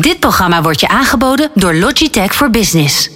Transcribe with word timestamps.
Dit 0.00 0.20
programma 0.20 0.62
wordt 0.62 0.80
je 0.80 0.88
aangeboden 0.88 1.50
door 1.54 1.74
Logitech 1.74 2.34
for 2.34 2.50
Business. 2.50 3.10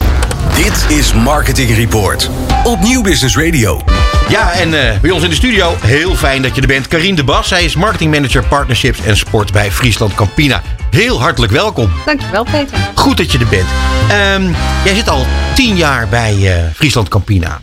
Dit 0.55 0.99
is 0.99 1.15
Marketing 1.15 1.71
Report 1.75 2.31
op 2.65 2.81
Nieuw 2.81 3.03
Business 3.03 3.37
Radio. 3.37 3.81
Ja, 4.29 4.53
en 4.53 4.75
eh, 4.75 5.01
bij 5.01 5.11
ons 5.11 5.23
in 5.23 5.29
de 5.29 5.35
studio, 5.35 5.75
heel 5.81 6.15
fijn 6.15 6.43
dat 6.43 6.55
je 6.55 6.61
er 6.61 6.67
bent. 6.67 6.89
Karin 6.89 7.15
de 7.15 7.25
Bas, 7.25 7.49
zij 7.49 7.65
is 7.65 7.77
marketingmanager 7.77 8.45
partnerships 8.45 9.01
en 9.01 9.17
sport 9.17 9.53
bij 9.53 9.71
Friesland 9.71 10.15
Campina. 10.15 10.63
Heel 10.91 11.21
hartelijk 11.21 11.53
welkom. 11.53 11.91
Dankjewel, 12.07 12.45
Peter. 12.45 12.91
Goed 12.95 13.17
dat 13.17 13.33
je 13.33 13.39
er 13.39 13.49
bent. 13.49 13.69
Ehm, 14.11 14.55
jij 14.85 14.95
zit 14.95 15.09
al 15.09 15.27
tien 15.55 15.77
jaar 15.77 16.09
bij 16.09 16.33
eh, 16.33 16.71
Friesland 16.75 17.09
Campina. 17.09 17.63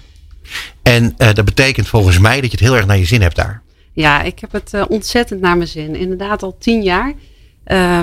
En 0.82 1.14
eh, 1.18 1.34
dat 1.34 1.46
betekent 1.46 1.88
volgens 1.88 2.20
mij 2.20 2.42
dat 2.42 2.52
je 2.52 2.58
het 2.58 2.66
heel 2.66 2.76
erg 2.76 2.86
naar 2.86 2.98
je 2.98 3.06
zin 3.06 3.22
hebt 3.22 3.36
daar. 3.36 3.62
Ja, 3.94 4.22
ik 4.22 4.40
heb 4.40 4.52
het 4.52 4.74
ontzettend 4.88 5.42
naar 5.42 5.58
mijn 5.58 5.70
zin. 5.70 5.96
Inderdaad 5.96 6.44
al 6.44 6.56
tien 6.60 6.84
jaar. 6.84 7.14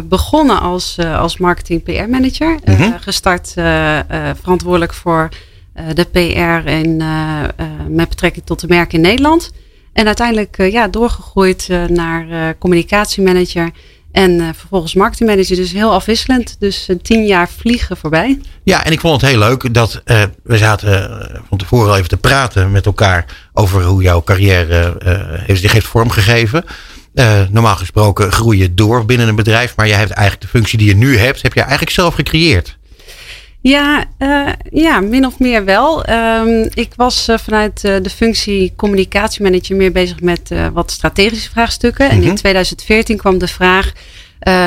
Begonnen 0.04 0.60
als, 0.60 0.98
als 0.98 1.38
marketing 1.38 1.82
PR 1.82 2.08
manager. 2.10 2.58
Mhm. 2.64 2.92
Gestart 3.00 3.52
verantwoordelijk 4.40 4.94
voor 4.94 5.28
de 5.94 6.04
PR 6.04 6.68
en, 6.68 6.96
met 7.88 8.08
betrekking 8.08 8.46
tot 8.46 8.60
de 8.60 8.66
merken 8.68 8.98
in 8.98 9.04
Nederland. 9.04 9.52
En 9.92 10.06
uiteindelijk 10.06 10.56
ja, 10.56 10.88
doorgegroeid 10.88 11.68
naar 11.88 12.54
communicatiemanager. 12.58 13.70
En 14.12 14.54
vervolgens 14.54 14.94
marketingmanager. 14.94 15.56
Dus 15.56 15.72
heel 15.72 15.92
afwisselend. 15.92 16.56
Dus 16.58 16.88
tien 17.02 17.26
jaar 17.26 17.48
vliegen 17.48 17.96
voorbij. 17.96 18.40
Ja, 18.62 18.84
en 18.84 18.92
ik 18.92 19.00
vond 19.00 19.20
het 19.20 19.30
heel 19.30 19.38
leuk 19.38 19.74
dat 19.74 20.02
uh, 20.04 20.22
we 20.42 20.58
zaten 20.58 21.20
van 21.48 21.58
tevoren 21.58 21.90
al 21.90 21.96
even 21.96 22.08
te 22.08 22.16
praten 22.16 22.70
met 22.70 22.86
elkaar 22.86 23.24
over 23.52 23.82
hoe 23.82 24.02
jouw 24.02 24.22
carrière 24.22 24.96
heeft, 25.46 25.60
zich 25.60 25.72
heeft 25.72 25.86
vormgegeven. 25.86 26.64
Normaal 27.50 27.76
gesproken 27.76 28.32
groei 28.32 28.58
je 28.58 28.74
door 28.74 29.04
binnen 29.04 29.28
een 29.28 29.34
bedrijf, 29.34 29.76
maar 29.76 29.88
jij 29.88 29.98
hebt 29.98 30.10
eigenlijk 30.10 30.52
de 30.52 30.58
functie 30.58 30.78
die 30.78 30.88
je 30.88 30.96
nu 30.96 31.16
hebt, 31.16 31.42
heb 31.42 31.54
je 31.54 31.60
eigenlijk 31.60 31.90
zelf 31.90 32.14
gecreëerd. 32.14 32.76
Ja, 33.60 34.04
uh, 34.18 34.48
ja, 34.70 35.00
min 35.00 35.26
of 35.26 35.38
meer 35.38 35.64
wel. 35.64 36.10
Um, 36.10 36.68
ik 36.74 36.92
was 36.96 37.28
uh, 37.28 37.38
vanuit 37.38 37.82
uh, 37.84 37.96
de 38.02 38.10
functie 38.10 38.72
communicatiemanager 38.76 39.76
meer 39.76 39.92
bezig 39.92 40.20
met 40.20 40.50
wat 40.72 40.90
strategische 40.90 41.50
vraagstukken. 41.50 42.10
En 42.10 42.22
in 42.22 42.34
2014 42.34 43.14
mhm. 43.14 43.24
kwam 43.24 43.38
de 43.38 43.48
vraag 43.48 43.92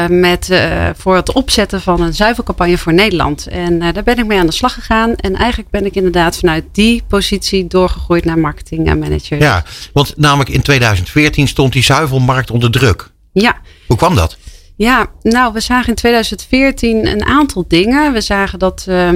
met, 0.09 0.61
voor 0.97 1.15
het 1.15 1.33
opzetten 1.33 1.81
van 1.81 2.01
een 2.01 2.13
zuivelcampagne 2.13 2.77
voor 2.77 2.93
Nederland. 2.93 3.47
En 3.47 3.79
daar 3.79 4.03
ben 4.03 4.17
ik 4.17 4.25
mee 4.25 4.39
aan 4.39 4.45
de 4.45 4.51
slag 4.51 4.73
gegaan. 4.73 5.15
En 5.15 5.35
eigenlijk 5.35 5.69
ben 5.69 5.85
ik 5.85 5.95
inderdaad 5.95 6.37
vanuit 6.37 6.63
die 6.71 7.03
positie 7.07 7.67
doorgegroeid 7.67 8.25
naar 8.25 8.39
marketingmanager. 8.39 9.39
Ja, 9.39 9.63
want 9.93 10.13
namelijk 10.17 10.49
in 10.49 10.61
2014 10.61 11.47
stond 11.47 11.73
die 11.73 11.83
zuivelmarkt 11.83 12.51
onder 12.51 12.71
druk. 12.71 13.09
Ja. 13.31 13.57
Hoe 13.87 13.97
kwam 13.97 14.15
dat? 14.15 14.37
Ja, 14.79 15.07
nou, 15.21 15.53
we 15.53 15.59
zagen 15.59 15.89
in 15.89 15.95
2014 15.95 17.07
een 17.07 17.25
aantal 17.25 17.65
dingen. 17.67 18.13
We 18.13 18.21
zagen 18.21 18.59
dat 18.59 18.85
uh, 18.89 19.09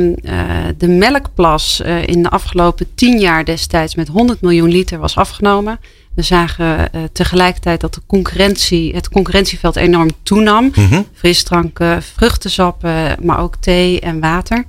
de 0.77 0.87
melkplas 0.87 1.81
in 2.05 2.23
de 2.23 2.29
afgelopen 2.29 2.95
tien 2.95 3.19
jaar 3.19 3.45
destijds 3.45 3.95
met 3.95 4.07
100 4.07 4.41
miljoen 4.41 4.69
liter 4.69 4.99
was 4.99 5.15
afgenomen. 5.15 5.79
We 6.15 6.21
zagen 6.21 6.65
uh, 6.95 7.01
tegelijkertijd 7.11 7.81
dat 7.81 7.93
de 7.93 8.01
concurrentie, 8.07 8.95
het 8.95 9.09
concurrentieveld 9.09 9.75
enorm 9.75 10.09
toenam. 10.23 10.71
Mm 10.75 11.05
Frisdranken, 11.13 12.03
vruchtensappen, 12.03 13.17
maar 13.21 13.39
ook 13.39 13.55
thee 13.55 13.99
en 13.99 14.19
water. 14.19 14.65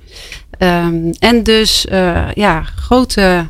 Um, 0.59 1.11
en 1.19 1.43
dus 1.43 1.85
ja, 2.33 2.61
grote 2.61 3.47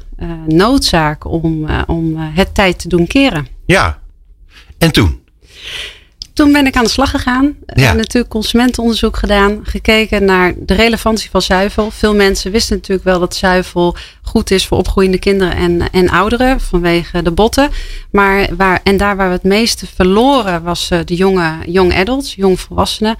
noodzaak 0.47 1.25
om, 1.25 1.67
om 1.87 2.17
het 2.17 2.55
tijd 2.55 2.79
te 2.79 2.87
doen 2.87 3.07
keren. 3.07 3.47
Ja, 3.65 3.99
en 4.77 4.91
toen? 4.91 5.23
Toen 6.35 6.51
ben 6.51 6.65
ik 6.65 6.75
aan 6.75 6.83
de 6.83 6.89
slag 6.89 7.09
gegaan. 7.09 7.55
Ja. 7.65 7.89
En 7.89 7.97
natuurlijk 7.97 8.33
consumentenonderzoek 8.33 9.17
gedaan. 9.17 9.59
Gekeken 9.63 10.25
naar 10.25 10.53
de 10.57 10.73
relevantie 10.73 11.29
van 11.29 11.41
zuivel. 11.41 11.91
Veel 11.91 12.15
mensen 12.15 12.51
wisten 12.51 12.75
natuurlijk 12.75 13.07
wel 13.07 13.19
dat 13.19 13.35
zuivel 13.35 13.95
goed 14.21 14.51
is 14.51 14.67
voor 14.67 14.77
opgroeiende 14.77 15.19
kinderen 15.19 15.55
en, 15.55 15.91
en 15.91 16.09
ouderen. 16.09 16.59
Vanwege 16.59 17.21
de 17.21 17.31
botten. 17.31 17.69
Maar 18.11 18.47
waar, 18.57 18.79
en 18.83 18.97
daar 18.97 19.15
waar 19.15 19.27
we 19.27 19.33
het 19.33 19.43
meeste 19.43 19.87
verloren 19.95 20.63
was 20.63 20.89
uh, 20.91 20.99
de 21.05 21.15
jonge 21.15 21.57
young 21.65 21.95
adults, 21.95 22.35
jong 22.35 22.59
volwassenen. 22.59 23.15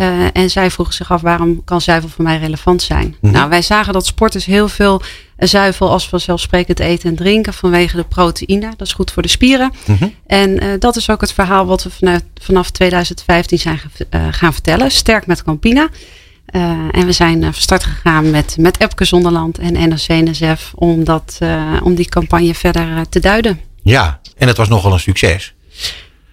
Uh, 0.00 0.26
en 0.32 0.50
zij 0.50 0.70
vroegen 0.70 0.94
zich 0.94 1.12
af 1.12 1.20
waarom 1.20 1.64
kan 1.64 1.80
zuivel 1.80 2.08
voor 2.08 2.24
mij 2.24 2.38
relevant 2.38 2.82
zijn. 2.82 3.16
Mm 3.20 3.30
Nou, 3.30 3.48
wij 3.48 3.62
zagen 3.62 3.92
dat 3.92 4.06
sporters 4.06 4.44
heel 4.44 4.68
veel 4.68 5.02
zuivel 5.36 5.90
als 5.90 6.08
vanzelfsprekend 6.08 6.80
eten 6.80 7.08
en 7.08 7.16
drinken 7.16 7.54
vanwege 7.54 7.96
de 7.96 8.04
proteïne. 8.04 8.72
Dat 8.76 8.86
is 8.86 8.92
goed 8.92 9.10
voor 9.10 9.22
de 9.22 9.28
spieren. 9.28 9.72
Mm 9.86 9.96
-hmm. 9.96 10.14
En 10.26 10.64
uh, 10.64 10.72
dat 10.78 10.96
is 10.96 11.10
ook 11.10 11.20
het 11.20 11.32
verhaal 11.32 11.66
wat 11.66 11.82
we 11.82 11.90
vanuit, 11.90 12.24
vanaf 12.40 12.70
2015 12.70 13.58
zijn 13.58 13.80
uh, 14.10 14.26
gaan 14.30 14.52
vertellen. 14.52 14.90
Sterk 14.90 15.26
met 15.26 15.42
Campina. 15.42 15.88
En 16.90 17.06
we 17.06 17.12
zijn 17.12 17.42
van 17.42 17.54
start 17.54 17.84
gegaan 17.84 18.30
met, 18.30 18.56
met 18.58 18.80
Epke 18.80 19.04
Zonderland 19.04 19.58
en 19.58 19.72
NRC-NSF 19.72 20.72
om, 20.74 21.04
dat, 21.04 21.38
om 21.82 21.94
die 21.94 22.08
campagne 22.08 22.54
verder 22.54 23.08
te 23.08 23.20
duiden. 23.20 23.60
Ja, 23.82 24.20
en 24.36 24.48
het 24.48 24.56
was 24.56 24.68
nogal 24.68 24.92
een 24.92 25.00
succes. 25.00 25.54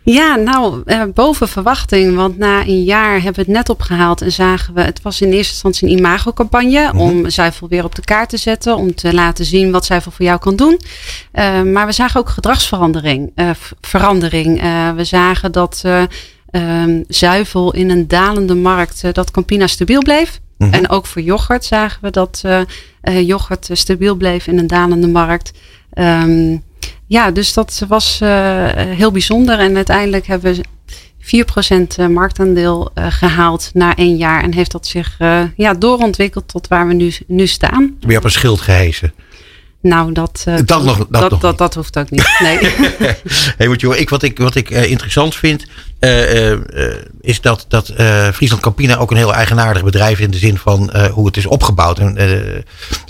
Ja, 0.09 0.35
nou, 0.35 0.81
eh, 0.85 1.03
boven 1.13 1.47
verwachting. 1.47 2.15
Want 2.15 2.37
na 2.37 2.65
een 2.65 2.83
jaar 2.83 3.13
hebben 3.13 3.33
we 3.33 3.41
het 3.41 3.47
net 3.47 3.69
opgehaald 3.69 4.21
en 4.21 4.31
zagen 4.31 4.73
we, 4.73 4.81
het 4.81 5.01
was 5.01 5.21
in 5.21 5.31
eerste 5.31 5.51
instantie 5.51 5.87
een 5.87 5.97
imagocampagne 5.97 6.89
mm 6.93 6.99
om 6.99 7.29
zuivel 7.29 7.67
weer 7.67 7.83
op 7.83 7.95
de 7.95 8.01
kaart 8.01 8.29
te 8.29 8.37
zetten, 8.37 8.75
om 8.75 8.95
te 8.95 9.13
laten 9.13 9.45
zien 9.45 9.71
wat 9.71 9.85
zuivel 9.85 10.11
voor 10.11 10.25
jou 10.25 10.39
kan 10.39 10.55
doen. 10.55 10.79
Uh, 11.33 11.61
maar 11.61 11.85
we 11.85 11.91
zagen 11.91 12.19
ook 12.19 12.29
gedragsverandering. 12.29 13.31
Uh, 13.35 13.49
verandering. 13.81 14.61
we 14.95 15.03
zagen 15.03 15.51
dat 15.51 15.83
ehm, 16.49 17.03
zuivel 17.07 17.73
in 17.73 17.89
een 17.89 18.07
dalende 18.07 18.55
markt, 18.55 19.03
dat 19.13 19.31
Campina 19.31 19.67
stabiel 19.67 20.01
bleef. 20.01 20.39
Mm 20.57 20.73
En 20.73 20.89
ook 20.89 21.05
voor 21.05 21.21
yoghurt 21.21 21.65
zagen 21.65 21.99
we 22.01 22.09
dat 22.09 22.43
yoghurt 23.01 23.69
stabiel 23.71 24.15
bleef 24.15 24.47
in 24.47 24.57
een 24.57 24.67
dalende 24.67 25.07
markt. 25.07 25.51
Um, 25.93 26.63
ja, 27.07 27.31
dus 27.31 27.53
dat 27.53 27.85
was 27.87 28.19
uh, 28.23 28.29
heel 28.75 29.11
bijzonder. 29.11 29.59
En 29.59 29.75
uiteindelijk 29.75 30.27
hebben 30.27 30.55
we 30.55 30.63
4% 31.45 31.97
eh, 31.97 32.07
marktaandeel 32.07 32.91
uh, 32.95 33.05
gehaald 33.09 33.69
na 33.73 33.95
één 33.95 34.17
jaar. 34.17 34.43
En 34.43 34.53
heeft 34.53 34.71
dat 34.71 34.87
zich 34.87 35.17
ja, 35.55 35.73
doorontwikkeld 35.73 36.47
tot 36.47 36.67
waar 36.67 36.87
we 36.87 36.93
nu, 36.93 37.13
nu 37.27 37.47
staan. 37.47 37.97
Weer 37.99 38.17
op 38.17 38.23
een 38.23 38.31
schild 38.31 38.61
gehesen. 38.61 39.13
Nou, 39.81 40.11
dat, 40.11 40.45
uh, 40.47 40.55
dat, 40.65 40.83
nog, 40.83 40.97
dat, 40.97 41.07
dat, 41.09 41.31
nog 41.31 41.39
dat, 41.39 41.57
dat, 41.57 41.73
hoeft 41.73 41.97
ook 41.97 42.09
niet. 42.09 42.37
Nee. 42.39 42.57
hey, 43.57 43.67
want 43.67 43.81
joh, 43.81 43.95
ik, 43.95 44.09
wat 44.09 44.23
ik, 44.23 44.37
wat 44.37 44.55
ik 44.55 44.69
uh, 44.69 44.91
interessant 44.91 45.35
vind, 45.35 45.65
uh, 45.99 46.53
is 47.21 47.41
dat, 47.41 47.65
dat 47.67 47.93
Friesland 48.33 48.61
Campina 48.61 48.97
ook 48.97 49.11
een 49.11 49.17
heel 49.17 49.33
eigenaardig 49.33 49.83
bedrijf 49.83 50.19
in 50.19 50.31
de 50.31 50.37
zin 50.37 50.57
van 50.57 50.91
hoe 51.11 51.25
het 51.25 51.37
is 51.37 51.45
opgebouwd. 51.45 51.99
En, 51.99 52.15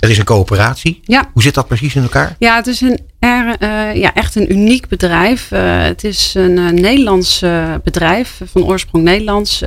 het 0.00 0.10
is 0.10 0.18
een 0.18 0.24
coöperatie. 0.24 1.00
Ja. 1.04 1.30
Hoe 1.32 1.42
zit 1.42 1.54
dat 1.54 1.66
precies 1.66 1.94
in 1.94 2.02
elkaar? 2.02 2.36
Ja, 2.38 2.56
het 2.56 2.66
is 2.66 2.80
een, 2.80 3.00
er, 3.18 3.66
ja, 3.96 4.14
echt 4.14 4.34
een 4.34 4.52
uniek 4.52 4.88
bedrijf. 4.88 5.48
het 5.48 6.04
is 6.04 6.34
een 6.34 6.74
Nederlands 6.74 7.44
bedrijf, 7.84 8.40
van 8.52 8.64
oorsprong 8.64 9.04
Nederlands. 9.04 9.62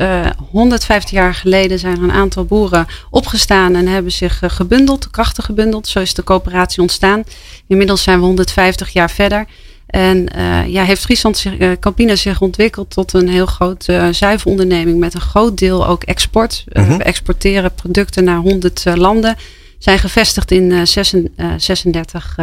150 0.52 1.12
jaar 1.12 1.36
geleden 1.36 1.80
zijn 1.80 1.98
er 1.98 2.04
een 2.04 2.12
aantal 2.12 2.46
boeren 2.46 2.88
opgestaan 3.10 3.76
en 3.76 3.88
hebben 3.88 4.12
zich 4.12 4.42
gebundeld, 4.42 5.10
krachten 5.10 5.44
gebundeld. 5.44 5.88
Zo 5.88 6.00
is 6.00 6.14
de 6.14 6.24
coöperatie 6.24 6.82
ontstaan. 6.82 7.24
Inmiddels 7.68 8.04
zijn 8.04 8.20
we 8.20 8.26
150 8.26 8.90
jaar 8.94 9.12
verder. 9.12 9.46
En 9.92 10.28
uh, 10.36 10.68
ja, 10.68 10.84
heeft 10.84 11.02
Friesland 11.02 11.38
zich, 11.38 11.58
uh, 11.58 11.72
Campina 11.80 12.16
zich 12.16 12.42
ontwikkeld 12.42 12.90
tot 12.90 13.14
een 13.14 13.30
heel 13.30 13.46
groot 13.46 13.88
uh, 13.88 14.08
zuivelonderneming 14.12 15.00
met 15.00 15.14
een 15.14 15.22
groot 15.22 15.58
deel 15.58 15.88
ook 15.88 16.04
export. 16.04 16.64
-hmm. 16.68 16.98
we 16.98 17.04
exporteren 17.04 17.74
producten 17.74 18.24
naar 18.24 18.38
100 18.38 18.86
landen. 18.96 19.36
Zijn 19.78 20.00
gevestigd 20.00 20.52
in 20.52 20.88
36, 20.88 22.38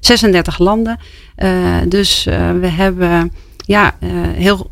36 0.00 0.58
landen. 0.58 0.98
dus 1.88 2.24
we 2.60 2.66
hebben 2.66 3.32
ja, 3.56 3.96
heel, 4.34 4.70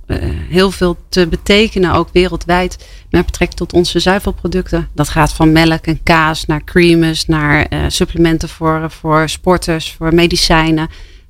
heel 0.49 0.71
veel 0.71 0.97
te 1.09 1.27
betekenen, 1.27 1.93
ook 1.93 2.09
wereldwijd, 2.13 2.87
met 3.11 3.27
betrekking 3.27 3.59
tot 3.59 3.73
onze 3.73 3.99
zuivelproducten. 3.99 4.89
Dat 4.95 5.09
gaat 5.09 5.33
van 5.33 5.53
melk 5.53 5.87
en 5.87 6.03
kaas 6.03 6.47
naar 6.47 6.65
creamers, 6.65 7.27
naar 7.27 7.67
supplementen 7.89 8.49
voor, 8.49 8.91
voor 8.91 9.29
sporters, 9.29 9.95
voor 9.99 10.15
medicijnen. 10.15 10.89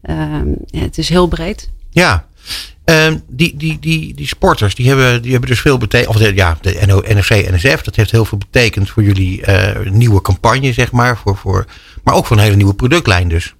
Um, 0.08 0.56
het 0.70 0.98
is 0.98 1.08
heel 1.08 1.26
breed. 1.26 1.70
Ja, 1.90 2.26
um, 2.84 3.22
die, 3.26 3.56
die, 3.56 3.78
die, 3.78 4.14
die 4.14 4.26
sporters 4.26 4.74
die 4.74 4.88
hebben, 4.88 5.22
die 5.22 5.30
hebben 5.30 5.50
dus 5.50 5.60
veel 5.60 5.78
betekend. 5.78 6.08
Of 6.08 6.34
ja, 6.34 6.58
de 6.60 7.02
NRC, 7.06 7.50
NSF, 7.50 7.82
dat 7.82 7.96
heeft 7.96 8.10
heel 8.10 8.24
veel 8.24 8.38
betekend 8.38 8.90
voor 8.90 9.02
jullie 9.02 9.46
uh, 9.48 9.90
nieuwe 9.90 10.22
campagne, 10.22 10.72
zeg 10.72 10.92
maar. 10.92 11.18
Voor, 11.18 11.36
voor, 11.36 11.66
maar 12.02 12.14
ook 12.14 12.26
voor 12.26 12.36
een 12.36 12.42
hele 12.42 12.56
nieuwe 12.56 12.74
productlijn 12.74 13.28
dus. 13.28 13.54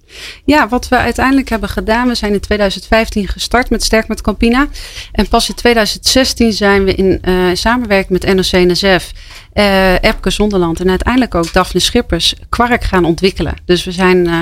Ja, 0.45 0.67
wat 0.67 0.87
we 0.87 0.97
uiteindelijk 0.97 1.49
hebben 1.49 1.69
gedaan, 1.69 2.07
we 2.07 2.15
zijn 2.15 2.33
in 2.33 2.39
2015 2.39 3.27
gestart 3.27 3.69
met 3.69 3.83
Sterk 3.83 4.07
met 4.07 4.21
Campina. 4.21 4.67
En 5.11 5.27
pas 5.27 5.49
in 5.49 5.55
2016 5.55 6.53
zijn 6.53 6.83
we 6.83 6.95
in 6.95 7.21
uh, 7.27 7.49
samenwerking 7.53 8.19
met 8.19 8.33
NOC-NSF, 8.35 9.11
uh, 9.53 9.95
eh, 9.95 10.03
Epke 10.03 10.29
Zonderland 10.29 10.79
en 10.79 10.89
uiteindelijk 10.89 11.35
ook 11.35 11.53
Daphne 11.53 11.79
Schippers 11.79 12.35
kwark 12.49 12.83
gaan 12.83 13.05
ontwikkelen. 13.05 13.53
Dus 13.65 13.83
we 13.83 13.91
zijn 13.91 14.27
uh, 14.27 14.41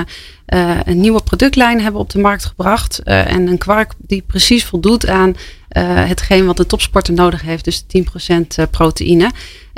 een 0.84 1.00
nieuwe 1.00 1.22
productlijn 1.22 1.80
hebben 1.80 2.00
op 2.00 2.10
de 2.10 2.18
markt 2.18 2.44
gebracht. 2.44 3.02
en 3.02 3.46
een 3.46 3.58
kwark 3.58 3.92
die 3.98 4.22
precies 4.26 4.64
voldoet 4.64 5.08
aan 5.08 5.34
hetgeen 5.84 6.46
wat 6.46 6.56
de 6.56 6.66
topsporter 6.66 7.14
nodig 7.14 7.42
heeft. 7.42 7.64
Dus 7.64 7.82
10% 7.82 8.70
proteïne. 8.70 9.30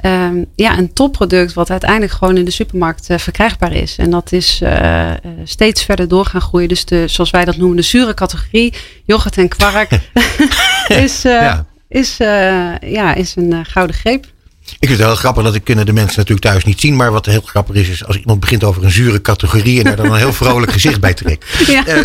Um, 0.05 0.47
ja, 0.55 0.79
een 0.79 0.93
topproduct 0.93 1.53
wat 1.53 1.71
uiteindelijk 1.71 2.13
gewoon 2.13 2.37
in 2.37 2.45
de 2.45 2.51
supermarkt 2.51 3.11
uh, 3.11 3.19
verkrijgbaar 3.19 3.73
is. 3.73 3.97
En 3.99 4.11
dat 4.11 4.33
is 4.33 4.61
uh, 4.63 5.11
steeds 5.45 5.85
verder 5.85 6.09
door 6.09 6.25
gaan 6.25 6.41
groeien. 6.41 6.69
Dus 6.69 6.85
de, 6.85 7.09
zoals 7.09 7.31
wij 7.31 7.45
dat 7.45 7.57
noemen, 7.57 7.77
de 7.77 7.83
zure 7.83 8.15
categorie, 8.15 8.75
yoghurt 9.05 9.37
en 9.37 9.49
kwark, 9.49 9.91
is, 11.05 11.25
uh, 11.25 11.33
ja. 11.33 11.67
is, 11.89 12.17
ja, 12.81 13.15
is 13.15 13.37
een 13.37 13.65
gouden 13.65 13.97
greep. 13.97 14.27
Ik 14.79 14.89
vind 14.89 14.99
het 14.99 15.09
heel 15.09 15.17
grappig, 15.17 15.43
dat 15.45 15.55
ik 15.55 15.65
kunnen 15.65 15.87
de 15.87 15.93
mensen 15.93 16.19
natuurlijk 16.19 16.47
thuis 16.47 16.65
niet 16.65 16.81
zien. 16.81 16.97
Maar 16.97 17.13
wat 17.13 17.27
heel 17.27 17.41
grappig 17.41 17.75
is, 17.75 17.89
is 17.89 18.07
als 18.07 18.17
iemand 18.17 18.41
begint 18.41 18.65
over 18.65 18.85
een 18.85 18.91
zure 18.91 19.21
categorie 19.21 19.81
en 19.81 19.91
er 19.91 19.97
dan 19.97 20.07
een 20.07 20.19
heel 20.19 20.33
vrolijk 20.33 20.73
gezicht 20.73 21.01
bij 21.01 21.15
trekt. 21.15 21.45
Ja. 21.71 21.87
Uh, 21.87 22.03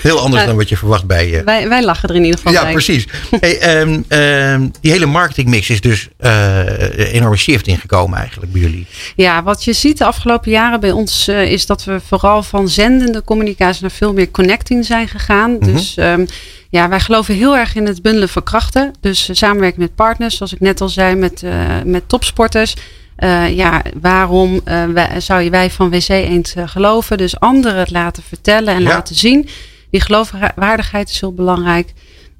heel 0.00 0.20
anders 0.20 0.44
dan 0.44 0.56
wat 0.56 0.68
je 0.68 0.76
verwacht 0.76 1.06
bij. 1.06 1.30
Uh, 1.30 1.44
wij, 1.44 1.68
wij 1.68 1.84
lachen 1.84 2.08
er 2.08 2.14
in 2.14 2.24
ieder 2.24 2.36
geval 2.36 2.52
ja, 2.52 2.72
precies. 2.72 3.06
Hey, 3.40 3.80
um, 3.80 4.04
um, 4.08 4.72
die 4.80 4.90
hele 4.90 5.06
marketingmix 5.06 5.70
is 5.70 5.80
dus 5.80 6.08
een 6.18 6.90
enorme 6.90 7.36
shift 7.36 7.66
ingekomen 7.66 8.18
eigenlijk 8.18 8.52
bij 8.52 8.60
jullie. 8.60 8.86
Ja, 9.16 9.42
wat 9.42 9.64
je 9.64 9.72
ziet 9.72 9.98
de 9.98 10.04
afgelopen 10.04 10.50
jaren 10.50 10.80
bij 10.80 10.90
ons 10.90 11.28
is 11.28 11.66
dat 11.66 11.84
we 11.84 12.00
vooral 12.06 12.42
van 12.42 12.68
zendende 12.68 13.24
communicatie 13.24 13.82
naar 13.82 13.90
veel 13.90 14.12
meer 14.12 14.30
connecting 14.30 14.84
zijn 14.84 15.08
gegaan. 15.08 15.50
Mm 15.50 15.58
-hmm. 15.60 15.72
Dus 15.72 15.96
um, 15.96 16.26
ja, 16.70 16.88
wij 16.88 17.00
geloven 17.00 17.34
heel 17.34 17.56
erg 17.56 17.74
in 17.74 17.86
het 17.86 18.02
bundelen 18.02 18.28
van 18.28 18.42
krachten. 18.42 18.92
Dus 19.00 19.28
uh, 19.28 19.36
samenwerken 19.36 19.80
met 19.80 19.94
partners, 19.94 20.36
zoals 20.36 20.52
ik 20.52 20.60
net 20.60 20.80
al 20.80 20.88
zei, 20.88 21.14
met, 21.14 21.42
uh, 21.42 21.82
met 21.84 22.08
topsporters. 22.08 22.76
Uh, 23.18 23.56
ja, 23.56 23.82
waarom 24.00 24.60
wij, 24.64 25.20
zou 25.20 25.40
je 25.40 25.50
wij 25.50 25.70
van 25.70 25.90
WC 25.90 26.08
Eend 26.08 26.54
geloven? 26.64 27.18
Dus 27.18 27.40
anderen 27.40 27.78
het 27.78 27.90
laten 27.90 28.22
vertellen 28.22 28.74
en 28.74 28.82
ja. 28.82 28.88
laten 28.88 29.14
zien. 29.14 29.48
Die 29.90 30.00
geloofwaardigheid 30.00 31.10
is 31.10 31.20
heel 31.20 31.34
belangrijk. 31.34 31.92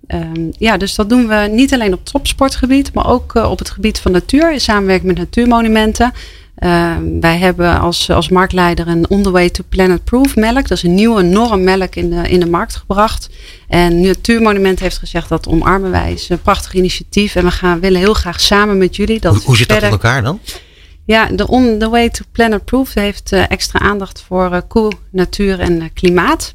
Um, 0.09 0.50
ja, 0.59 0.77
dus 0.77 0.94
dat 0.94 1.09
doen 1.09 1.29
we 1.29 1.49
niet 1.50 1.73
alleen 1.73 1.93
op 1.93 2.05
topsportgebied, 2.05 2.94
maar 2.94 3.06
ook 3.06 3.35
op 3.35 3.59
het 3.59 3.71
gebied 3.71 3.99
van 3.99 4.12
natuur, 4.12 4.53
in 4.53 4.61
samenwerking 4.61 5.06
met 5.06 5.19
natuurmonumenten. 5.19 6.12
Uh, 6.61 6.97
wij 7.21 7.39
hebben 7.39 7.81
als, 7.81 8.11
als 8.11 8.29
marktleider 8.29 8.89
een 8.89 9.09
On 9.09 9.23
the 9.23 9.31
Way 9.31 9.51
to 9.51 9.65
Planet 9.69 10.05
Proof 10.05 10.37
melk. 10.37 10.69
Dat 10.69 10.77
is 10.77 10.83
een 10.83 10.95
nieuwe 10.95 11.23
norm 11.23 11.65
melk 11.65 11.95
in 11.95 12.11
de, 12.11 12.29
in 12.29 12.41
de 12.41 12.47
markt 12.47 12.77
gebracht. 12.77 13.31
En 13.69 14.01
Natuurmonument 14.01 14.81
heeft 14.81 14.99
gezegd 14.99 15.29
dat 15.29 15.49
omarmen 15.49 15.91
wij. 15.91 16.12
is 16.12 16.29
een 16.29 16.43
prachtig 16.43 16.75
initiatief. 16.75 17.35
En 17.35 17.45
we 17.45 17.51
gaan, 17.51 17.81
willen 17.81 18.01
heel 18.01 18.15
graag 18.15 18.41
samen 18.41 18.79
met 18.79 18.97
jullie. 18.97 19.21
Dat 19.21 19.35
hoe, 19.35 19.43
hoe 19.45 19.57
zit 19.57 19.73
verder... 19.73 19.91
dat 19.91 19.99
in 20.01 20.05
elkaar 20.05 20.23
dan? 20.23 20.41
Ja, 21.05 21.27
de 21.27 21.49
On 21.49 21.79
the 21.79 21.89
Way 21.89 22.09
to 22.09 22.25
Planet 22.33 22.65
Proof 22.65 22.95
heeft 22.95 23.33
uh, 23.33 23.51
extra 23.51 23.79
aandacht 23.79 24.25
voor 24.27 24.53
uh, 24.53 24.59
koe, 24.69 24.93
natuur 25.11 25.61
en 25.61 25.73
uh, 25.73 25.85
klimaat. 25.95 26.55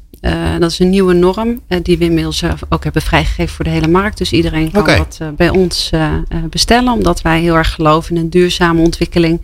dat 0.58 0.70
is 0.70 0.78
een 0.78 0.90
nieuwe 0.90 1.14
norm 1.14 1.60
die 1.82 1.98
we 1.98 2.04
inmiddels 2.04 2.42
ook 2.68 2.84
hebben 2.84 3.02
vrijgegeven 3.02 3.54
voor 3.54 3.64
de 3.64 3.70
hele 3.70 3.88
markt. 3.88 4.18
Dus 4.18 4.32
iedereen 4.32 4.70
kan 4.70 4.80
okay. 4.80 4.96
dat 4.96 5.36
bij 5.36 5.48
ons 5.48 5.90
bestellen. 6.50 6.92
Omdat 6.92 7.22
wij 7.22 7.40
heel 7.40 7.54
erg 7.54 7.72
geloven 7.72 8.16
in 8.16 8.20
een 8.20 8.30
duurzame 8.30 8.80
ontwikkeling 8.80 9.40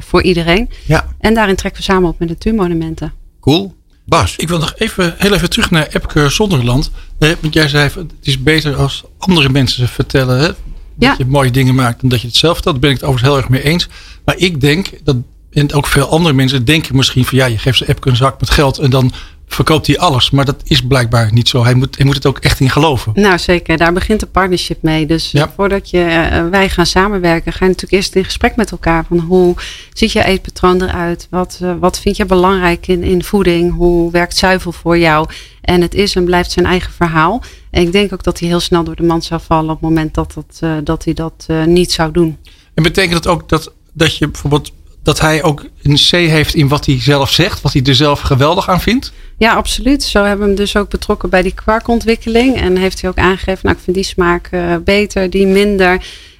voor 0.00 0.22
iedereen. 0.22 0.70
Ja. 0.86 1.14
En 1.18 1.34
daarin 1.34 1.56
trekken 1.56 1.80
we 1.80 1.92
samen 1.92 2.08
op 2.08 2.18
met 2.18 2.28
natuurmonumenten. 2.28 3.12
Cool. 3.40 3.74
Bas. 4.06 4.36
Ik 4.36 4.48
wil 4.48 4.58
nog 4.58 4.74
even, 4.76 5.14
heel 5.18 5.34
even 5.34 5.50
terug 5.50 5.70
naar 5.70 5.86
Epke 5.86 6.28
Zonderland. 6.28 6.90
Nee, 7.18 7.36
want 7.40 7.54
jij 7.54 7.68
zei, 7.68 7.90
het 7.94 8.12
is 8.20 8.42
beter 8.42 8.76
als 8.76 9.04
andere 9.18 9.48
mensen 9.48 9.88
vertellen 9.88 10.38
hè, 10.38 10.46
dat 10.46 10.56
ja. 10.98 11.14
je 11.18 11.26
mooie 11.26 11.50
dingen 11.50 11.74
maakt 11.74 12.00
dan 12.00 12.10
dat 12.10 12.20
je 12.20 12.26
het 12.26 12.36
zelf 12.36 12.54
vertelt. 12.54 12.74
Daar 12.74 12.84
ben 12.84 12.94
ik 12.94 13.00
het 13.00 13.08
overigens 13.08 13.34
heel 13.34 13.42
erg 13.42 13.62
mee 13.62 13.72
eens. 13.72 13.88
Maar 14.24 14.36
ik 14.36 14.60
denk, 14.60 14.90
dat, 15.04 15.16
en 15.50 15.72
ook 15.72 15.86
veel 15.86 16.08
andere 16.08 16.34
mensen 16.34 16.64
denken 16.64 16.96
misschien 16.96 17.24
van 17.24 17.38
ja, 17.38 17.46
je 17.46 17.58
geeft 17.58 17.78
ze 17.78 17.88
Epke 17.88 18.08
een 18.08 18.16
zak 18.16 18.40
met 18.40 18.50
geld 18.50 18.78
en 18.78 18.90
dan 18.90 19.12
verkoopt 19.46 19.86
hij 19.86 19.98
alles. 19.98 20.30
Maar 20.30 20.44
dat 20.44 20.60
is 20.64 20.80
blijkbaar 20.86 21.32
niet 21.32 21.48
zo. 21.48 21.64
Hij 21.64 21.74
moet, 21.74 21.96
hij 21.96 22.06
moet 22.06 22.14
het 22.14 22.26
ook 22.26 22.38
echt 22.38 22.60
in 22.60 22.70
geloven. 22.70 23.12
Nou 23.14 23.38
zeker, 23.38 23.76
daar 23.76 23.92
begint 23.92 24.20
de 24.20 24.26
partnership 24.26 24.82
mee. 24.82 25.06
Dus 25.06 25.30
ja. 25.30 25.52
voordat 25.56 25.90
je, 25.90 25.98
uh, 26.32 26.48
wij 26.48 26.68
gaan 26.68 26.86
samenwerken, 26.86 27.52
ga 27.52 27.64
je 27.64 27.70
natuurlijk 27.70 27.92
eerst 27.92 28.14
in 28.14 28.24
gesprek 28.24 28.56
met 28.56 28.70
elkaar. 28.70 29.04
Van 29.08 29.18
hoe 29.18 29.54
ziet 29.92 30.12
je 30.12 30.24
eetpatroon 30.24 30.82
eruit? 30.82 31.26
Wat, 31.30 31.58
uh, 31.62 31.74
wat 31.80 32.00
vind 32.00 32.16
je 32.16 32.26
belangrijk 32.26 32.86
in, 32.86 33.02
in 33.02 33.24
voeding? 33.24 33.74
Hoe 33.74 34.10
werkt 34.10 34.36
zuivel 34.36 34.72
voor 34.72 34.98
jou? 34.98 35.28
En 35.60 35.80
het 35.80 35.94
is 35.94 36.14
en 36.14 36.24
blijft 36.24 36.50
zijn 36.50 36.66
eigen 36.66 36.92
verhaal. 36.92 37.42
En 37.70 37.82
ik 37.82 37.92
denk 37.92 38.12
ook 38.12 38.22
dat 38.22 38.38
hij 38.38 38.48
heel 38.48 38.60
snel 38.60 38.84
door 38.84 38.96
de 38.96 39.02
mand 39.02 39.24
zou 39.24 39.40
vallen 39.44 39.70
op 39.70 39.80
het 39.80 39.88
moment 39.88 40.14
dat, 40.14 40.34
dat, 40.34 40.60
uh, 40.64 40.76
dat 40.84 41.04
hij 41.04 41.14
dat 41.14 41.46
niet 41.66 41.92
zou 41.92 42.12
doen. 42.12 42.38
En 42.74 42.82
betekent 42.82 43.22
dat 43.22 43.26
ook 43.26 43.48
dat, 43.48 43.72
dat 43.92 44.16
je 44.16 44.28
bijvoorbeeld 44.28 44.72
dat 45.04 45.20
hij 45.20 45.42
ook 45.42 45.64
een 45.82 45.94
C 45.94 46.10
heeft 46.10 46.54
in 46.54 46.68
wat 46.68 46.86
hij 46.86 47.00
zelf 47.00 47.30
zegt, 47.30 47.60
wat 47.60 47.72
hij 47.72 47.82
er 47.82 47.94
zelf 47.94 48.20
geweldig 48.20 48.68
aan 48.68 48.80
vindt? 48.80 49.12
Ja, 49.38 49.54
absoluut. 49.54 50.02
Zo 50.02 50.22
hebben 50.22 50.40
we 50.40 50.46
hem 50.46 50.54
dus 50.54 50.76
ook 50.76 50.88
betrokken 50.88 51.30
bij 51.30 51.42
die 51.42 51.54
kwarkontwikkeling. 51.54 52.60
En 52.60 52.76
heeft 52.76 53.00
hij 53.00 53.10
ook 53.10 53.18
aangegeven, 53.18 53.60
nou 53.62 53.76
ik 53.76 53.82
vind 53.82 53.96
die 53.96 54.04
smaak 54.04 54.48
uh, 54.50 54.76
beter, 54.84 55.30
die 55.30 55.46
minder. 55.46 55.92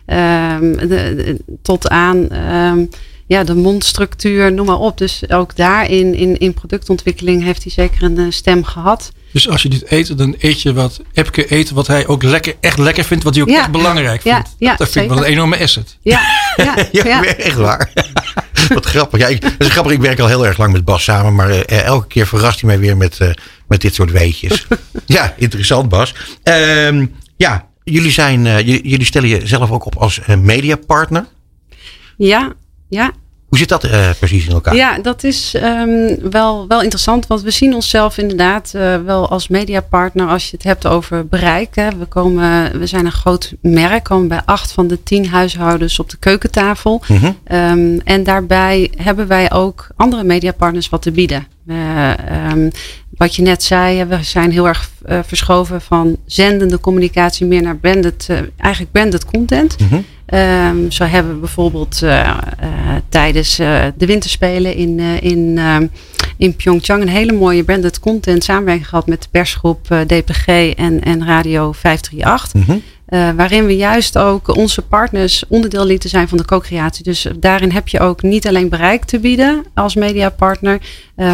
Um, 0.07 0.77
de, 0.77 0.87
de, 0.87 1.37
tot 1.63 1.89
aan 1.89 2.37
um, 2.37 2.89
ja, 3.27 3.45
de 3.45 3.55
mondstructuur, 3.55 4.53
noem 4.53 4.67
maar 4.67 4.79
op. 4.79 4.99
Dus 4.99 5.31
ook 5.31 5.57
daarin, 5.57 6.15
in, 6.15 6.39
in 6.39 6.55
productontwikkeling, 6.55 7.43
heeft 7.43 7.63
hij 7.63 7.73
zeker 7.73 8.03
een 8.03 8.19
uh, 8.19 8.27
stem 8.31 8.65
gehad. 8.65 9.13
Dus 9.33 9.49
als 9.49 9.63
je 9.63 9.69
dit 9.69 9.91
eet, 9.91 10.19
dan 10.19 10.35
eet 10.39 10.63
je 10.63 10.73
wat 10.73 11.01
Epke 11.13 11.53
eet, 11.53 11.71
wat 11.71 11.87
hij 11.87 12.07
ook 12.07 12.23
lekker, 12.23 12.55
echt 12.61 12.79
lekker 12.79 13.05
vindt, 13.05 13.25
wat 13.25 13.35
hij 13.35 13.43
ook 13.43 13.49
ja. 13.49 13.59
echt 13.59 13.71
belangrijk 13.71 14.23
ja, 14.23 14.35
vindt. 14.35 14.55
Ja, 14.59 14.77
dat 14.77 14.89
vind 14.89 15.05
ik 15.05 15.11
wel 15.11 15.25
een 15.25 15.31
enorme 15.31 15.59
asset. 15.59 15.97
Ja, 16.03 16.21
ja, 16.57 16.77
ja, 16.93 17.05
ja. 17.05 17.25
echt 17.25 17.57
waar. 17.57 17.93
Wat 18.75 18.87
grappig. 18.87 19.21
Ja, 19.21 19.27
ik, 19.27 19.41
dat 19.41 19.53
is 19.59 19.69
grappig. 19.69 19.93
Ik 19.93 20.01
werk 20.01 20.21
al 20.21 20.27
heel 20.27 20.47
erg 20.47 20.59
lang 20.59 20.73
met 20.73 20.85
Bas 20.85 21.05
samen, 21.05 21.35
maar 21.35 21.51
uh, 21.51 21.83
elke 21.83 22.07
keer 22.07 22.27
verrast 22.27 22.61
hij 22.61 22.71
mij 22.71 22.79
weer 22.79 22.97
met, 22.97 23.19
uh, 23.23 23.31
met 23.69 23.81
dit 23.81 23.95
soort 23.95 24.11
weetjes. 24.11 24.67
ja, 25.07 25.35
interessant 25.37 25.89
Bas. 25.89 26.15
Um, 26.43 27.15
ja, 27.37 27.69
jullie, 27.85 28.11
zijn, 28.11 28.47
uh, 28.47 28.59
jullie 28.67 29.05
stellen 29.05 29.29
jezelf 29.29 29.71
ook 29.71 29.85
op 29.85 29.97
als 29.97 30.21
mediapartner. 30.27 31.27
Ja, 32.17 32.53
ja, 32.89 33.13
hoe 33.55 33.63
zit 33.63 33.81
dat 33.81 33.85
uh, 33.85 34.11
precies 34.19 34.47
in 34.47 34.53
elkaar? 34.53 34.75
Ja, 34.75 34.99
dat 34.99 35.25
is 35.25 35.55
um, 35.55 36.31
wel, 36.31 36.67
wel 36.69 36.83
interessant. 36.83 37.27
Want 37.27 37.43
we 37.43 37.51
zien 37.51 37.75
onszelf 37.75 38.19
inderdaad 38.19 38.73
uh, 38.77 38.97
wel 39.05 39.29
als 39.29 39.49
mediapartner 39.49 40.29
als 40.29 40.51
je 40.51 40.57
het 40.57 40.65
hebt 40.65 40.87
over 40.87 41.27
bereik. 41.27 41.75
Hè. 41.75 41.89
We, 41.99 42.05
komen, 42.05 42.79
we 42.79 42.87
zijn 42.87 43.07
een 43.07 43.13
groot 43.13 43.55
merk, 43.61 44.05
komen 44.05 44.29
bij 44.29 44.41
acht 44.45 44.73
van 44.73 44.87
de 44.87 45.03
tien 45.03 45.29
huishoudens 45.29 45.99
op 45.99 46.11
de 46.11 46.17
keukentafel. 46.17 47.03
Mm 47.07 47.17
-hmm. 47.17 47.37
um, 47.57 48.01
en 48.05 48.25
daarbij 48.25 48.91
hebben 48.97 49.27
wij 49.27 49.53
ook 49.53 49.87
andere 49.97 50.25
mediapartners 50.25 50.89
wat 50.89 51.03
te 51.03 51.11
bieden. 51.11 51.47
Uh, 51.67 52.11
um, 52.53 52.71
wat 53.11 53.35
je 53.37 53.43
net 53.43 53.63
zei, 53.63 54.05
we 54.05 54.23
zijn 54.23 54.51
heel 54.51 54.69
erg 54.69 54.91
uh, 55.09 55.19
verschoven 55.27 55.81
van 55.81 56.17
zendende 56.27 56.81
communicatie 56.81 57.47
meer 57.47 57.63
naar 57.63 57.77
branded, 57.77 58.27
uh, 58.31 58.39
eigenlijk 58.57 58.93
branded 58.93 59.25
content. 59.25 59.81
Mm 59.81 59.89
-hmm. 59.89 60.05
Um, 60.27 60.91
zo 60.91 61.05
hebben 61.05 61.33
we 61.33 61.39
bijvoorbeeld 61.39 62.01
uh, 62.03 62.11
uh, 62.11 62.37
tijdens 63.09 63.61
uh, 63.61 63.85
de 63.97 64.07
winterspelen 64.07 64.75
in, 64.75 65.01
in, 65.01 65.59
in 66.37 66.57
Pyeongchang 66.57 67.03
een 67.03 67.09
hele 67.09 67.33
mooie 67.33 67.65
branded 67.65 68.01
content 68.01 68.45
samenwerking 68.45 68.89
gehad 68.89 69.07
met 69.07 69.23
de 69.23 69.29
persgroep 69.31 69.87
DPG 70.07 70.47
en, 70.47 71.03
en 71.03 71.27
Radio 71.27 71.73
538. 71.73 72.55
Mm 72.55 72.63
-hmm. 73.07 73.37
waarin 73.37 73.67
we 73.67 73.77
juist 73.77 74.19
ook 74.19 74.57
onze 74.57 74.83
partners 74.83 75.45
onderdeel 75.49 75.85
lieten 75.85 76.11
zijn 76.11 76.29
van 76.29 76.39
de 76.39 76.45
co-creatie. 76.45 77.05
Dus 77.05 77.27
daarin 77.39 77.71
heb 77.71 77.89
je 77.89 78.01
ook 78.01 78.23
niet 78.23 78.47
alleen 78.47 78.69
bereik 78.69 79.05
te 79.05 79.19
bieden 79.19 79.65
als 79.75 79.95
mediapartner, 79.95 80.81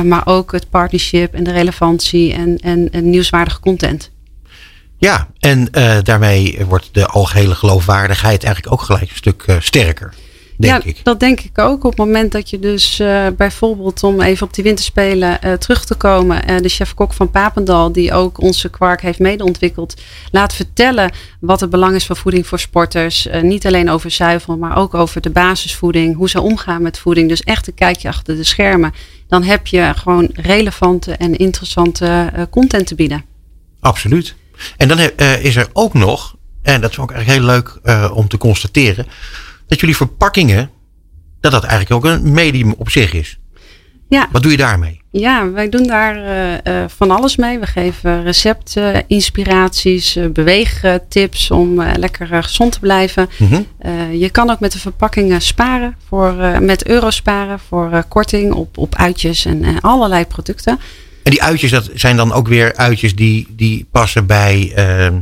maar 0.04 0.26
ook 0.26 0.52
het 0.52 0.70
partnership 0.70 1.34
en 1.34 1.44
de 1.44 1.52
relevantie 1.52 2.32
en, 2.32 2.58
en, 2.58 2.88
en 2.92 3.10
nieuwswaardige 3.10 3.60
content. 3.60 4.10
Ja, 5.00 5.28
en 5.38 5.68
uh, 5.72 5.98
daarmee 6.02 6.64
wordt 6.68 6.88
de 6.92 7.06
algehele 7.06 7.54
geloofwaardigheid 7.54 8.44
eigenlijk 8.44 8.74
ook 8.74 8.82
gelijk 8.82 9.10
een 9.10 9.16
stuk 9.16 9.44
uh, 9.46 9.56
sterker. 9.58 10.14
Denk 10.56 10.82
ja, 10.82 10.88
ik. 10.88 11.04
dat 11.04 11.20
denk 11.20 11.40
ik 11.40 11.58
ook. 11.58 11.84
Op 11.84 11.90
het 11.90 11.98
moment 11.98 12.32
dat 12.32 12.50
je 12.50 12.58
dus 12.58 13.00
uh, 13.00 13.26
bijvoorbeeld, 13.36 14.02
om 14.02 14.20
even 14.20 14.46
op 14.46 14.54
die 14.54 14.64
winterspelen 14.64 15.58
terug 15.58 15.84
te 15.84 15.94
komen, 15.94 16.62
de 16.62 16.68
chef-kok 16.68 17.12
van 17.12 17.30
Papendal, 17.30 17.92
die 17.92 18.12
ook 18.12 18.40
onze 18.40 18.68
kwark 18.68 19.02
heeft 19.02 19.18
medeontwikkeld, 19.18 20.00
laat 20.30 20.54
vertellen 20.54 21.12
wat 21.40 21.60
het 21.60 21.70
belang 21.70 21.94
is 21.94 22.06
van 22.06 22.16
voeding 22.16 22.46
voor 22.46 22.58
sporters. 22.58 23.28
niet 23.42 23.66
alleen 23.66 23.90
over 23.90 24.10
zuivel, 24.10 24.56
maar 24.56 24.76
ook 24.76 24.94
over 24.94 25.20
de 25.20 25.30
basisvoeding, 25.30 26.16
hoe 26.16 26.28
ze 26.28 26.40
omgaan 26.40 26.82
met 26.82 26.98
voeding. 26.98 27.28
Dus 27.28 27.42
echt 27.42 27.66
een 27.66 27.74
kijkje 27.74 28.08
achter 28.08 28.36
de 28.36 28.44
schermen. 28.44 28.92
Dan 29.28 29.42
heb 29.42 29.66
je 29.66 29.92
gewoon 29.96 30.28
relevante 30.32 31.12
en 31.12 31.36
interessante 31.36 32.30
content 32.50 32.86
te 32.86 32.94
bieden. 32.94 33.24
Absoluut. 33.80 34.34
En 34.76 34.88
dan 34.88 34.98
uh, 34.98 35.44
is 35.44 35.56
er 35.56 35.68
ook 35.72 35.94
nog, 35.94 36.36
en 36.62 36.80
dat 36.80 36.90
is 36.90 36.98
ook 36.98 37.10
eigenlijk 37.10 37.40
heel 37.40 37.54
leuk 37.54 37.78
uh, 37.84 38.10
om 38.14 38.28
te 38.28 38.38
constateren, 38.38 39.06
dat 39.66 39.80
jullie 39.80 39.96
verpakkingen, 39.96 40.70
dat 41.40 41.52
dat 41.52 41.64
eigenlijk 41.64 41.92
ook 41.92 42.12
een 42.12 42.32
medium 42.32 42.74
op 42.78 42.90
zich 42.90 43.12
is. 43.12 43.38
Ja. 44.08 44.28
Wat 44.32 44.42
doe 44.42 44.50
je 44.50 44.56
daarmee? 44.56 45.00
Ja, 45.10 45.50
wij 45.50 45.68
doen 45.68 45.86
daar 45.86 46.16
uh, 46.66 46.84
van 46.88 47.10
alles 47.10 47.36
mee. 47.36 47.58
We 47.58 47.66
geven 47.66 48.22
recepten, 48.22 49.04
inspiraties, 49.06 50.18
beweegtips 50.32 51.50
om 51.50 51.82
lekker 51.82 52.26
gezond 52.42 52.72
te 52.72 52.80
blijven. 52.80 53.28
Mm 53.36 53.66
je 54.12 54.30
kan 54.30 54.50
ook 54.50 54.60
met 54.60 54.72
de 54.72 54.78
verpakkingen 54.78 55.40
sparen, 55.40 55.96
voor, 56.08 56.34
met 56.60 56.86
euro 56.86 57.10
sparen 57.10 57.58
voor 57.58 58.04
korting 58.08 58.52
op, 58.52 58.78
op 58.78 58.94
uitjes 58.94 59.44
en, 59.44 59.64
en, 59.64 59.80
allerlei 59.80 60.26
producten. 60.26 60.78
En 61.22 61.30
die 61.30 61.42
uitjes, 61.42 61.70
dat 61.70 61.90
zijn 61.94 62.16
dan 62.16 62.32
ook 62.32 62.48
weer 62.48 62.76
uitjes 62.76 63.14
die, 63.14 63.46
die 63.50 63.86
passen 63.90 64.26
bij 64.26 64.72
ehm, 64.74 65.20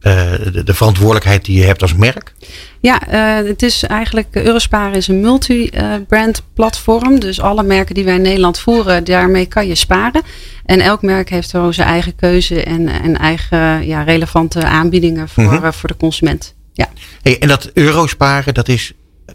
de, 0.00 0.62
de, 0.64 0.74
verantwoordelijkheid 0.74 1.44
die 1.44 1.58
je 1.58 1.64
hebt 1.64 1.82
als 1.82 1.94
merk? 1.94 2.32
Ja, 2.80 3.00
uh, 3.40 3.48
het 3.48 3.62
is 3.62 3.82
eigenlijk, 3.82 4.26
Eurosparen 4.32 4.94
is 4.94 5.08
een 5.08 5.20
multi-brand 5.20 6.42
platform. 6.54 7.20
Dus 7.20 7.40
alle 7.40 7.62
merken 7.62 7.94
die 7.94 8.04
wij 8.04 8.14
in 8.14 8.22
Nederland 8.22 8.58
voeren, 8.58 9.04
daarmee 9.04 9.46
kan 9.46 9.66
je 9.66 9.74
sparen. 9.74 10.22
En 10.64 10.80
elk 10.80 11.02
merk 11.02 11.30
heeft 11.30 11.48
zo 11.50 11.72
zijn 11.72 11.88
eigen 11.88 12.16
keuze 12.16 12.62
en, 12.62 12.88
en 12.88 13.18
eigen 13.18 13.86
ja, 13.86 14.02
relevante 14.02 14.64
aanbiedingen 14.64 15.28
voor, 15.28 15.44
mm 15.44 15.72
voor 15.72 15.88
de 15.88 15.96
consument. 15.96 16.54
Ja. 16.72 16.88
Hey, 17.22 17.38
en 17.38 17.48
dat 17.48 17.70
Eurosparen, 17.74 18.54
dat 18.54 18.68
is 18.68 18.92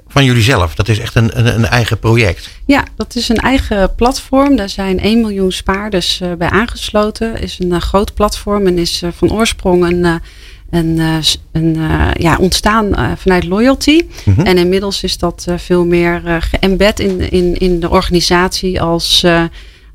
van 0.07 0.25
jullie 0.25 0.41
zelf. 0.41 0.75
Dat 0.75 0.87
is 0.87 0.99
echt 0.99 1.15
een, 1.15 1.39
een, 1.39 1.55
een, 1.55 1.65
eigen 1.65 1.99
project. 1.99 2.49
Ja, 2.65 2.83
dat 2.95 3.15
is 3.15 3.29
een 3.29 3.37
eigen 3.37 3.95
platform. 3.95 4.55
Daar 4.55 4.69
zijn 4.69 4.99
1 4.99 5.21
miljoen 5.21 5.51
spaarders 5.51 6.21
uh, 6.21 6.33
bij 6.33 6.49
aangesloten. 6.49 7.41
Is 7.41 7.59
een 7.59 7.71
uh, 7.71 7.79
groot 7.79 8.13
platform 8.13 8.67
en 8.67 8.77
is 8.77 9.03
van 9.11 9.31
oorsprong 9.31 9.85
een 9.85 10.21
een, 10.69 10.99
eh, 10.99 11.17
een, 11.51 11.77
ja, 12.13 12.37
ontstaan 12.37 13.17
vanuit 13.17 13.45
loyalty. 13.45 14.05
Mhm. 14.25 14.41
En 14.41 14.57
inmiddels 14.57 15.03
is 15.03 15.17
dat 15.17 15.47
veel 15.55 15.85
meer 15.85 16.21
geëmbed 16.39 16.99
in, 16.99 17.31
in, 17.31 17.57
in 17.57 17.79
de 17.79 17.89
organisatie 17.89 18.81
als, 18.81 19.25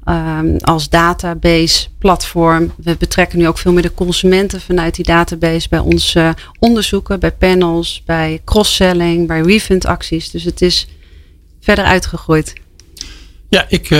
um, 0.08 0.56
als 0.56 0.88
database 0.88 1.86
platform. 1.98 2.72
We 2.76 2.96
betrekken 2.98 3.38
nu 3.38 3.48
ook 3.48 3.58
veel 3.58 3.72
meer 3.72 3.82
de 3.82 3.94
consumenten 3.94 4.60
vanuit 4.60 4.94
die 4.94 5.04
database 5.04 5.68
bij 5.68 5.78
onze 5.78 6.34
onderzoeken, 6.58 7.20
bij 7.20 7.32
panels, 7.32 8.02
bij 8.06 8.40
cross-selling, 8.44 9.26
bij 9.26 9.40
refund 9.40 9.86
acties. 9.86 10.30
Dus 10.30 10.44
het 10.44 10.62
is 10.62 10.86
verder 11.60 11.84
uitgegroeid. 11.84 12.52
Ja, 13.48 13.66
ik, 13.68 13.90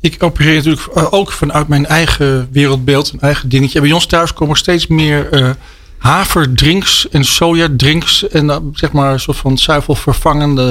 ik 0.00 0.22
opereer 0.22 0.54
natuurlijk 0.54 1.14
ook 1.14 1.32
vanuit 1.32 1.68
mijn 1.68 1.86
eigen 1.86 2.48
wereldbeeld, 2.52 3.10
mijn 3.10 3.22
eigen 3.22 3.48
dingetje. 3.48 3.80
bij 3.80 3.92
ons 3.92 4.06
thuis 4.06 4.32
komen 4.32 4.56
steeds 4.56 4.86
meer 4.86 5.56
haverdrinks 5.98 7.08
en 7.08 7.24
sojadrinks 7.24 8.28
en 8.28 8.72
zeg 8.74 8.92
maar 8.92 9.12
een 9.12 9.20
soort 9.20 9.36
van 9.36 9.58
zuivelvervangende. 9.58 10.62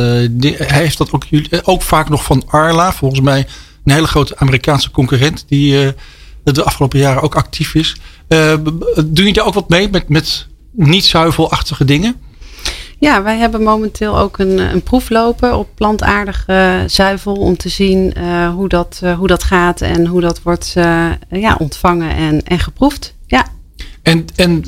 Hij 0.57 0.81
heeft 0.81 0.97
dat 0.97 1.11
ook, 1.11 1.23
ook 1.63 1.81
vaak 1.81 2.09
nog 2.09 2.23
van 2.23 2.43
Arla, 2.47 2.93
volgens 2.93 3.21
mij 3.21 3.47
een 3.83 3.93
hele 3.93 4.07
grote 4.07 4.37
Amerikaanse 4.37 4.91
concurrent 4.91 5.45
die 5.47 5.85
uh, 5.85 5.89
de 6.43 6.63
afgelopen 6.63 6.99
jaren 6.99 7.21
ook 7.21 7.35
actief 7.35 7.75
is. 7.75 7.95
Uh, 8.27 8.53
doen 8.95 9.11
jullie 9.13 9.33
daar 9.33 9.45
ook 9.45 9.53
wat 9.53 9.69
mee 9.69 9.89
met, 9.89 10.09
met 10.09 10.47
niet 10.71 11.05
zuivelachtige 11.05 11.85
dingen? 11.85 12.15
Ja, 13.01 13.23
wij 13.23 13.37
hebben 13.37 13.63
momenteel 13.63 14.19
ook 14.19 14.37
een, 14.37 14.57
een 14.57 14.81
proef 14.81 15.09
lopen 15.09 15.57
op 15.57 15.69
plantaardige 15.75 16.83
zuivel 16.87 17.33
om 17.33 17.57
te 17.57 17.69
zien 17.69 18.13
uh, 18.17 18.53
hoe, 18.53 18.67
dat, 18.67 19.01
uh, 19.03 19.17
hoe 19.17 19.27
dat 19.27 19.43
gaat 19.43 19.81
en 19.81 20.05
hoe 20.05 20.21
dat 20.21 20.41
wordt 20.41 20.73
uh, 20.77 21.09
ja, 21.29 21.55
ontvangen 21.59 22.15
en, 22.15 22.43
en 22.43 22.59
geproefd. 22.59 23.15
Ja. 23.27 23.45
En, 24.03 24.25
en 24.35 24.63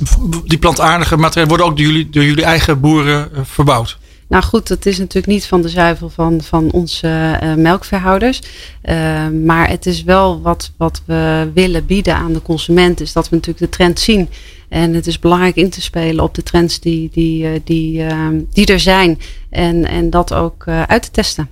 die 0.45 0.57
plantaardige 0.57 1.17
materialen 1.17 1.49
worden 1.49 1.65
ook 1.65 1.77
door 1.77 1.85
jullie, 1.85 2.09
door 2.09 2.23
jullie 2.23 2.43
eigen 2.43 2.79
boeren 2.79 3.29
verbouwd? 3.43 3.97
Nou 4.27 4.43
goed, 4.43 4.67
dat 4.67 4.85
is 4.85 4.97
natuurlijk 4.97 5.33
niet 5.33 5.45
van 5.45 5.61
de 5.61 5.69
zuivel 5.69 6.09
van, 6.09 6.41
van 6.41 6.71
onze 6.71 7.39
uh, 7.43 7.53
melkveehouders. 7.53 8.41
Uh, 8.83 9.27
maar 9.27 9.69
het 9.69 9.85
is 9.85 10.03
wel 10.03 10.41
wat, 10.41 10.71
wat 10.77 11.01
we 11.05 11.51
willen 11.53 11.85
bieden 11.85 12.15
aan 12.15 12.33
de 12.33 12.41
consument. 12.41 13.01
Is 13.01 13.13
dat 13.13 13.29
we 13.29 13.35
natuurlijk 13.35 13.65
de 13.65 13.77
trend 13.77 13.99
zien. 13.99 14.29
En 14.69 14.93
het 14.93 15.07
is 15.07 15.19
belangrijk 15.19 15.55
in 15.55 15.69
te 15.69 15.81
spelen 15.81 16.23
op 16.23 16.35
de 16.35 16.43
trends 16.43 16.79
die, 16.79 17.09
die, 17.13 17.63
die, 17.63 18.05
die 18.51 18.65
er 18.65 18.79
zijn. 18.79 19.19
En, 19.49 19.85
en 19.85 20.09
dat 20.09 20.33
ook 20.33 20.67
uit 20.67 21.03
te 21.03 21.11
testen. 21.11 21.49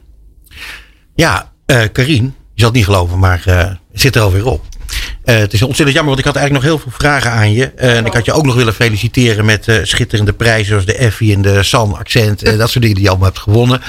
Ja, 1.16 1.52
Karine, 1.92 2.32
je 2.54 2.62
zal 2.62 2.68
het 2.68 2.76
niet 2.76 2.86
geloven, 2.86 3.20
maar 3.20 3.42
het 3.46 4.02
zit 4.02 4.16
er 4.16 4.22
alweer 4.22 4.46
op. 4.46 4.66
Uh, 5.26 5.36
het 5.36 5.54
is 5.54 5.62
ontzettend 5.62 5.98
jammer, 5.98 6.16
want 6.16 6.20
ik 6.20 6.26
had 6.26 6.36
eigenlijk 6.36 6.66
nog 6.66 6.74
heel 6.74 6.84
veel 6.84 7.00
vragen 7.00 7.32
aan 7.32 7.54
je. 7.54 7.72
Uh, 7.76 7.98
en 7.98 8.06
ik 8.06 8.14
had 8.14 8.26
je 8.26 8.32
ook 8.32 8.46
nog 8.46 8.56
willen 8.56 8.74
feliciteren 8.74 9.46
met 9.46 9.68
uh, 9.68 9.80
schitterende 9.84 10.34
prijzen 10.34 10.66
zoals 10.66 10.86
de 10.86 10.96
Effie 10.96 11.36
en 11.36 11.42
de 11.42 11.64
San 11.64 11.98
Accent. 11.98 12.46
dat 12.46 12.70
soort 12.70 12.82
dingen 12.82 12.96
die 12.96 13.04
je 13.04 13.10
allemaal 13.10 13.28
hebt 13.28 13.40
gewonnen 13.40 13.82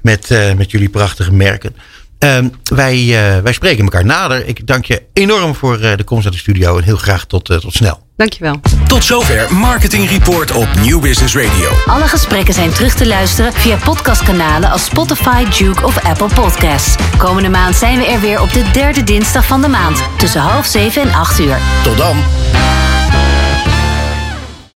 met, 0.00 0.28
met 0.56 0.70
jullie 0.70 0.88
prachtige 0.88 1.32
merken. 1.32 1.76
Ehm, 2.18 2.48
wij, 2.62 3.06
wij 3.42 3.52
spreken 3.52 3.84
elkaar 3.84 4.04
nader. 4.04 4.46
Ik 4.46 4.66
dank 4.66 4.84
je 4.84 5.02
enorm 5.12 5.54
voor 5.54 5.80
de 5.80 6.04
komst 6.04 6.24
naar 6.24 6.32
de 6.32 6.38
studio 6.38 6.76
en 6.76 6.84
heel 6.84 6.96
graag 6.96 7.24
tot, 7.24 7.44
tot 7.44 7.74
snel. 7.74 8.05
Dankjewel. 8.16 8.60
Tot 8.86 9.04
zover 9.04 9.54
Marketing 9.54 10.08
Report 10.08 10.52
op 10.52 10.68
Nieuw 10.80 11.00
Business 11.00 11.36
Radio. 11.36 11.70
Alle 11.86 12.08
gesprekken 12.08 12.54
zijn 12.54 12.70
terug 12.70 12.94
te 12.94 13.06
luisteren 13.06 13.52
via 13.52 13.76
podcastkanalen 13.84 14.70
als 14.70 14.84
Spotify, 14.84 15.44
Duke 15.58 15.84
of 15.84 16.04
Apple 16.04 16.28
Podcasts. 16.34 16.94
Komende 17.16 17.48
maand 17.48 17.74
zijn 17.74 17.98
we 17.98 18.06
er 18.06 18.20
weer 18.20 18.40
op 18.40 18.52
de 18.52 18.70
derde 18.72 19.04
dinsdag 19.04 19.46
van 19.46 19.62
de 19.62 19.68
maand 19.68 20.02
tussen 20.18 20.40
half 20.40 20.66
zeven 20.66 21.02
en 21.02 21.14
acht 21.14 21.40
uur. 21.40 21.58
Tot 21.82 21.96
dan. 21.96 22.16